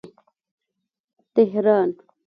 [1.35, 1.89] تهران